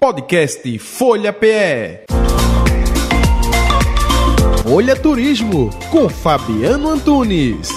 Podcast 0.00 0.78
Folha 0.78 1.32
PE. 1.32 2.04
Folha 4.62 4.94
Turismo 4.94 5.70
com 5.90 6.08
Fabiano 6.08 6.88
Antunes. 6.88 7.68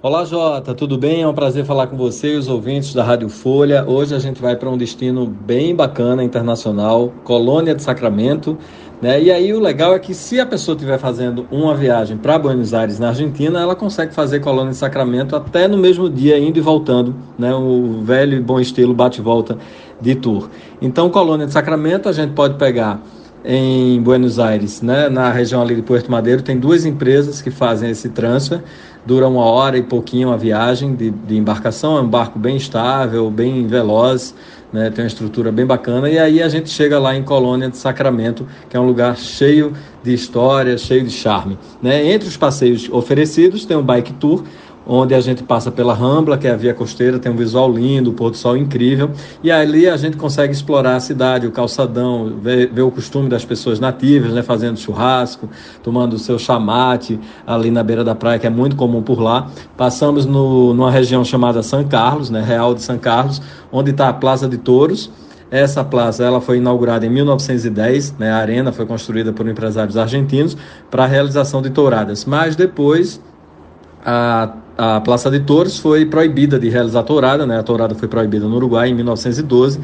Olá 0.00 0.24
Jota, 0.24 0.72
tudo 0.72 0.96
bem? 0.96 1.22
É 1.22 1.26
um 1.26 1.34
prazer 1.34 1.64
falar 1.64 1.88
com 1.88 1.96
você 1.96 2.34
e 2.34 2.36
os 2.36 2.46
ouvintes 2.46 2.94
da 2.94 3.02
Rádio 3.02 3.28
Folha. 3.28 3.84
Hoje 3.84 4.14
a 4.14 4.20
gente 4.20 4.40
vai 4.40 4.54
para 4.54 4.70
um 4.70 4.78
destino 4.78 5.26
bem 5.26 5.74
bacana, 5.74 6.22
internacional, 6.22 7.12
Colônia 7.24 7.74
de 7.74 7.82
Sacramento. 7.82 8.56
Né? 9.00 9.22
E 9.22 9.30
aí 9.30 9.52
o 9.52 9.60
legal 9.60 9.94
é 9.94 9.98
que 9.98 10.14
se 10.14 10.40
a 10.40 10.46
pessoa 10.46 10.74
estiver 10.74 10.98
fazendo 10.98 11.46
uma 11.50 11.74
viagem 11.74 12.16
para 12.16 12.38
Buenos 12.38 12.72
Aires, 12.72 12.98
na 12.98 13.08
Argentina, 13.08 13.60
ela 13.60 13.76
consegue 13.76 14.14
fazer 14.14 14.40
Colônia 14.40 14.70
de 14.70 14.78
Sacramento 14.78 15.36
até 15.36 15.68
no 15.68 15.76
mesmo 15.76 16.08
dia, 16.08 16.38
indo 16.38 16.58
e 16.58 16.62
voltando, 16.62 17.14
né? 17.38 17.54
o 17.54 18.00
velho 18.02 18.38
e 18.38 18.40
bom 18.40 18.58
estilo 18.58 18.94
bate-volta 18.94 19.58
de 20.00 20.14
tour. 20.14 20.48
Então, 20.80 21.10
Colônia 21.10 21.46
de 21.46 21.52
Sacramento, 21.52 22.08
a 22.08 22.12
gente 22.12 22.32
pode 22.32 22.54
pegar 22.54 23.00
em 23.46 24.02
Buenos 24.02 24.40
Aires, 24.40 24.82
né, 24.82 25.08
na 25.08 25.30
região 25.30 25.62
ali 25.62 25.76
de 25.76 25.82
Puerto 25.82 26.10
Madeiro, 26.10 26.42
tem 26.42 26.58
duas 26.58 26.84
empresas 26.84 27.40
que 27.40 27.50
fazem 27.50 27.90
esse 27.90 28.08
transfer. 28.08 28.60
Dura 29.06 29.28
uma 29.28 29.44
hora 29.44 29.78
e 29.78 29.84
pouquinho 29.84 30.32
a 30.32 30.36
viagem 30.36 30.96
de, 30.96 31.10
de 31.10 31.36
embarcação, 31.36 31.96
é 31.96 32.00
um 32.00 32.08
barco 32.08 32.40
bem 32.40 32.56
estável, 32.56 33.30
bem 33.30 33.64
veloz, 33.68 34.34
né, 34.72 34.90
tem 34.90 35.04
uma 35.04 35.08
estrutura 35.08 35.52
bem 35.52 35.64
bacana. 35.64 36.10
E 36.10 36.18
aí 36.18 36.42
a 36.42 36.48
gente 36.48 36.68
chega 36.70 36.98
lá 36.98 37.14
em 37.14 37.22
Colônia 37.22 37.70
de 37.70 37.76
Sacramento, 37.76 38.44
que 38.68 38.76
é 38.76 38.80
um 38.80 38.86
lugar 38.86 39.16
cheio 39.16 39.72
de 40.02 40.12
história, 40.12 40.76
cheio 40.76 41.04
de 41.04 41.10
charme. 41.10 41.56
Né? 41.80 42.12
Entre 42.12 42.28
os 42.28 42.36
passeios 42.36 42.88
oferecidos 42.90 43.64
tem 43.64 43.76
um 43.76 43.82
bike 43.82 44.14
tour, 44.14 44.42
onde 44.86 45.14
a 45.14 45.20
gente 45.20 45.42
passa 45.42 45.70
pela 45.70 45.92
Rambla, 45.92 46.38
que 46.38 46.46
é 46.46 46.52
a 46.52 46.56
via 46.56 46.72
costeira, 46.72 47.18
tem 47.18 47.32
um 47.32 47.36
visual 47.36 47.70
lindo, 47.70 48.10
o 48.10 48.12
pôr 48.12 48.30
do 48.30 48.36
sol 48.36 48.56
incrível, 48.56 49.10
e 49.42 49.50
ali 49.50 49.88
a 49.88 49.96
gente 49.96 50.16
consegue 50.16 50.52
explorar 50.52 50.96
a 50.96 51.00
cidade, 51.00 51.46
o 51.46 51.50
calçadão, 51.50 52.38
ver, 52.40 52.70
ver 52.72 52.82
o 52.82 52.90
costume 52.90 53.28
das 53.28 53.44
pessoas 53.44 53.80
nativas, 53.80 54.32
né, 54.32 54.42
fazendo 54.42 54.78
churrasco, 54.78 55.48
tomando 55.82 56.14
o 56.14 56.18
seu 56.18 56.38
chamate 56.38 57.18
ali 57.46 57.70
na 57.70 57.82
beira 57.82 58.04
da 58.04 58.14
praia, 58.14 58.38
que 58.38 58.46
é 58.46 58.50
muito 58.50 58.76
comum 58.76 59.02
por 59.02 59.20
lá. 59.20 59.50
Passamos 59.76 60.24
no, 60.24 60.72
numa 60.72 60.90
região 60.90 61.24
chamada 61.24 61.62
São 61.62 61.82
Carlos, 61.84 62.30
né, 62.30 62.42
Real 62.42 62.74
de 62.74 62.82
São 62.82 62.98
Carlos, 62.98 63.42
onde 63.72 63.90
está 63.90 64.08
a 64.08 64.12
Plaza 64.12 64.48
de 64.48 64.56
Touros, 64.56 65.10
essa 65.50 65.84
plaza 65.84 66.24
ela 66.24 66.40
foi 66.40 66.56
inaugurada 66.56 67.06
em 67.06 67.08
1910, 67.08 68.16
né? 68.18 68.32
a 68.32 68.36
arena 68.36 68.72
foi 68.72 68.84
construída 68.84 69.32
por 69.32 69.46
empresários 69.46 69.96
argentinos 69.96 70.56
para 70.90 71.04
a 71.04 71.06
realização 71.06 71.62
de 71.62 71.70
touradas, 71.70 72.24
mas 72.24 72.56
depois 72.56 73.20
a, 74.06 74.52
a 74.78 75.00
Praça 75.00 75.28
de 75.28 75.40
Touros 75.40 75.80
foi 75.80 76.06
proibida 76.06 76.60
de 76.60 76.68
realizar 76.68 77.02
tourada, 77.02 77.44
né? 77.44 77.58
A 77.58 77.62
tourada 77.64 77.94
foi 77.96 78.06
proibida 78.06 78.46
no 78.46 78.54
Uruguai 78.54 78.88
em 78.88 78.94
1912 78.94 79.80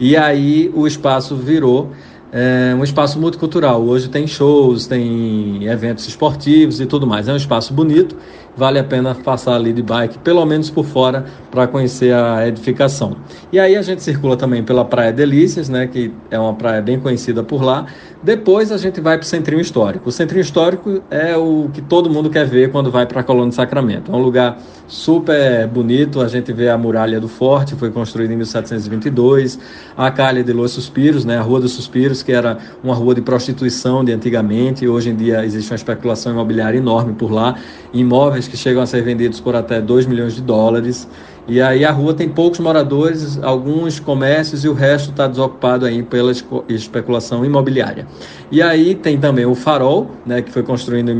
e 0.00 0.16
aí 0.16 0.72
o 0.74 0.88
espaço 0.88 1.36
virou 1.36 1.92
é 2.32 2.74
um 2.74 2.84
espaço 2.84 3.18
multicultural. 3.18 3.82
Hoje 3.82 4.08
tem 4.08 4.26
shows, 4.26 4.86
tem 4.86 5.66
eventos 5.66 6.06
esportivos 6.06 6.80
e 6.80 6.86
tudo 6.86 7.06
mais. 7.06 7.28
É 7.28 7.32
um 7.32 7.36
espaço 7.36 7.72
bonito, 7.74 8.16
vale 8.56 8.78
a 8.78 8.84
pena 8.84 9.14
passar 9.14 9.54
ali 9.54 9.72
de 9.72 9.82
bike, 9.82 10.18
pelo 10.18 10.44
menos 10.44 10.70
por 10.70 10.84
fora, 10.84 11.24
para 11.50 11.66
conhecer 11.66 12.14
a 12.14 12.46
edificação. 12.46 13.16
E 13.52 13.58
aí 13.58 13.76
a 13.76 13.82
gente 13.82 14.02
circula 14.02 14.36
também 14.36 14.62
pela 14.62 14.84
Praia 14.84 15.12
Delícias, 15.12 15.68
né, 15.68 15.86
que 15.86 16.12
é 16.30 16.38
uma 16.38 16.54
praia 16.54 16.80
bem 16.80 17.00
conhecida 17.00 17.42
por 17.42 17.62
lá. 17.62 17.86
Depois 18.22 18.70
a 18.70 18.76
gente 18.76 19.00
vai 19.00 19.16
para 19.16 19.24
o 19.24 19.26
Centrinho 19.26 19.60
Histórico. 19.60 20.08
O 20.08 20.12
Centrinho 20.12 20.42
Histórico 20.42 21.02
é 21.10 21.36
o 21.36 21.70
que 21.72 21.80
todo 21.80 22.10
mundo 22.10 22.28
quer 22.28 22.46
ver 22.46 22.70
quando 22.70 22.90
vai 22.90 23.06
para 23.06 23.20
a 23.20 23.24
Colônia 23.24 23.48
de 23.48 23.54
Sacramento. 23.54 24.12
É 24.12 24.14
um 24.14 24.22
lugar 24.22 24.58
super 24.86 25.66
bonito, 25.68 26.20
a 26.20 26.28
gente 26.28 26.52
vê 26.52 26.68
a 26.68 26.76
muralha 26.76 27.20
do 27.20 27.28
forte, 27.28 27.74
foi 27.76 27.90
construída 27.90 28.34
em 28.34 28.36
1722, 28.36 29.58
a 29.96 30.10
Calha 30.10 30.44
de 30.44 30.52
Los 30.52 30.72
Suspiros, 30.72 31.24
né, 31.24 31.38
a 31.38 31.42
Rua 31.42 31.60
dos 31.60 31.72
Suspiros, 31.72 32.19
que 32.22 32.32
era 32.32 32.58
uma 32.82 32.94
rua 32.94 33.14
de 33.14 33.22
prostituição 33.22 34.04
de 34.04 34.12
antigamente, 34.12 34.86
hoje 34.86 35.10
em 35.10 35.16
dia 35.16 35.44
existe 35.44 35.70
uma 35.70 35.76
especulação 35.76 36.32
imobiliária 36.32 36.78
enorme 36.78 37.14
por 37.14 37.30
lá, 37.30 37.56
imóveis 37.92 38.48
que 38.48 38.56
chegam 38.56 38.82
a 38.82 38.86
ser 38.86 39.02
vendidos 39.02 39.40
por 39.40 39.54
até 39.54 39.80
2 39.80 40.06
milhões 40.06 40.34
de 40.34 40.42
dólares. 40.42 41.08
E 41.50 41.60
aí 41.60 41.84
a 41.84 41.90
rua 41.90 42.14
tem 42.14 42.28
poucos 42.28 42.60
moradores, 42.60 43.36
alguns 43.42 43.98
comércios 43.98 44.64
e 44.64 44.68
o 44.68 44.72
resto 44.72 45.10
está 45.10 45.26
desocupado 45.26 45.84
aí 45.84 46.00
pela 46.00 46.30
especulação 46.68 47.44
imobiliária. 47.44 48.06
E 48.52 48.62
aí 48.62 48.94
tem 48.94 49.18
também 49.18 49.44
o 49.44 49.56
farol, 49.56 50.12
né, 50.24 50.42
que 50.42 50.52
foi 50.52 50.62
construído 50.62 51.10
em 51.10 51.14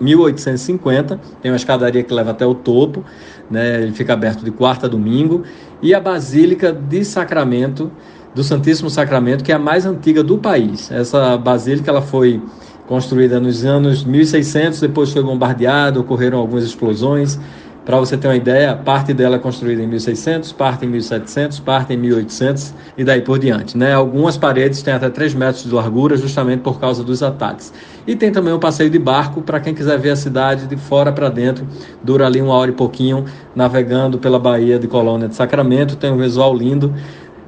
1850, 0.00 1.20
tem 1.42 1.50
uma 1.50 1.56
escadaria 1.56 2.02
que 2.02 2.14
leva 2.14 2.30
até 2.30 2.46
o 2.46 2.54
topo, 2.54 3.04
né, 3.50 3.82
ele 3.82 3.92
fica 3.92 4.14
aberto 4.14 4.42
de 4.42 4.50
quarta 4.50 4.86
a 4.86 4.88
domingo, 4.88 5.42
e 5.82 5.92
a 5.92 6.00
Basílica 6.00 6.72
de 6.72 7.04
Sacramento, 7.04 7.92
do 8.34 8.42
Santíssimo 8.42 8.88
Sacramento, 8.88 9.44
que 9.44 9.52
é 9.52 9.54
a 9.54 9.58
mais 9.58 9.84
antiga 9.84 10.22
do 10.22 10.38
país. 10.38 10.90
Essa 10.90 11.36
basílica 11.36 11.90
ela 11.90 12.00
foi 12.00 12.42
construída 12.86 13.38
nos 13.38 13.66
anos 13.66 14.02
1600, 14.02 14.80
depois 14.80 15.12
foi 15.12 15.22
bombardeada, 15.22 16.00
ocorreram 16.00 16.38
algumas 16.38 16.64
explosões 16.64 17.38
para 17.84 17.98
você 17.98 18.16
ter 18.16 18.28
uma 18.28 18.36
ideia, 18.36 18.74
parte 18.74 19.12
dela 19.12 19.36
é 19.36 19.38
construída 19.38 19.82
em 19.82 19.86
1600, 19.86 20.52
parte 20.52 20.86
em 20.86 20.88
1700, 20.88 21.60
parte 21.60 21.92
em 21.92 21.96
1800 21.98 22.74
e 22.96 23.04
daí 23.04 23.20
por 23.20 23.38
diante. 23.38 23.76
Né? 23.76 23.92
Algumas 23.92 24.38
paredes 24.38 24.82
têm 24.82 24.94
até 24.94 25.10
3 25.10 25.34
metros 25.34 25.64
de 25.64 25.70
largura, 25.70 26.16
justamente 26.16 26.60
por 26.60 26.80
causa 26.80 27.04
dos 27.04 27.22
ataques. 27.22 27.72
E 28.06 28.16
tem 28.16 28.32
também 28.32 28.54
um 28.54 28.58
passeio 28.58 28.88
de 28.88 28.98
barco 28.98 29.42
para 29.42 29.60
quem 29.60 29.74
quiser 29.74 29.98
ver 29.98 30.10
a 30.10 30.16
cidade 30.16 30.66
de 30.66 30.76
fora 30.76 31.12
para 31.12 31.28
dentro. 31.28 31.66
Dura 32.02 32.26
ali 32.26 32.40
uma 32.40 32.54
hora 32.54 32.70
e 32.70 32.74
pouquinho, 32.74 33.26
navegando 33.54 34.18
pela 34.18 34.38
Baía 34.38 34.78
de 34.78 34.88
Colônia 34.88 35.28
de 35.28 35.34
Sacramento. 35.34 35.96
Tem 35.96 36.10
um 36.10 36.16
visual 36.16 36.56
lindo 36.56 36.94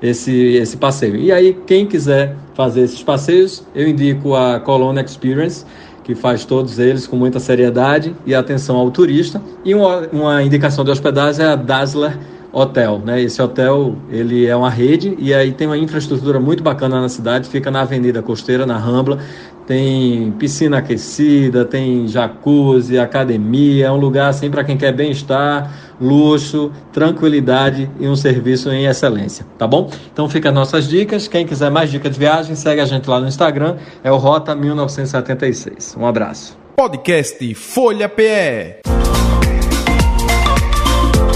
esse, 0.02 0.54
esse 0.56 0.76
passeio. 0.76 1.16
E 1.16 1.32
aí, 1.32 1.58
quem 1.66 1.86
quiser 1.86 2.36
fazer 2.54 2.82
esses 2.82 3.02
passeios, 3.02 3.66
eu 3.74 3.88
indico 3.88 4.34
a 4.34 4.60
Colônia 4.60 5.02
Experience 5.02 5.64
que 6.06 6.14
faz 6.14 6.44
todos 6.44 6.78
eles 6.78 7.04
com 7.04 7.16
muita 7.16 7.40
seriedade 7.40 8.14
e 8.24 8.32
atenção 8.32 8.76
ao 8.76 8.92
turista. 8.92 9.42
E 9.64 9.74
uma, 9.74 10.06
uma 10.12 10.40
indicação 10.40 10.84
de 10.84 10.90
hospedagem 10.92 11.44
é 11.44 11.48
a 11.48 11.56
Dazzler 11.56 12.16
Hotel, 12.58 13.02
né? 13.04 13.20
Esse 13.20 13.42
hotel, 13.42 13.96
ele 14.10 14.46
é 14.46 14.56
uma 14.56 14.70
rede 14.70 15.14
e 15.18 15.34
aí 15.34 15.52
tem 15.52 15.66
uma 15.66 15.76
infraestrutura 15.76 16.40
muito 16.40 16.62
bacana 16.62 17.02
na 17.02 17.08
cidade, 17.10 17.50
fica 17.50 17.70
na 17.70 17.82
Avenida 17.82 18.22
Costeira, 18.22 18.64
na 18.64 18.78
Rambla, 18.78 19.18
tem 19.66 20.32
piscina 20.38 20.78
aquecida, 20.78 21.66
tem 21.66 22.08
jacuzzi, 22.08 22.98
academia, 22.98 23.88
é 23.88 23.92
um 23.92 23.98
lugar 23.98 24.30
assim 24.30 24.50
para 24.50 24.64
quem 24.64 24.78
quer 24.78 24.90
bem-estar, 24.90 25.70
luxo, 26.00 26.72
tranquilidade 26.94 27.90
e 28.00 28.08
um 28.08 28.16
serviço 28.16 28.70
em 28.70 28.86
excelência, 28.86 29.44
tá 29.58 29.66
bom? 29.66 29.90
Então 30.10 30.26
fica 30.26 30.48
as 30.48 30.54
nossas 30.54 30.88
dicas. 30.88 31.28
Quem 31.28 31.46
quiser 31.46 31.70
mais 31.70 31.90
dicas 31.90 32.10
de 32.10 32.18
viagem, 32.18 32.56
segue 32.56 32.80
a 32.80 32.86
gente 32.86 33.06
lá 33.06 33.20
no 33.20 33.28
Instagram, 33.28 33.76
é 34.02 34.10
o 34.10 34.16
Rota 34.16 34.54
1976. 34.54 35.94
Um 36.00 36.06
abraço. 36.06 36.56
Podcast 36.74 37.54
Folha 37.54 38.08
PE. 38.08 38.95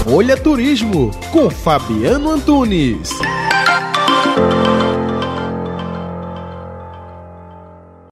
Folha 0.03 0.35
Turismo 0.35 1.11
com 1.31 1.49
Fabiano 1.49 2.31
Antunes. 2.31 3.11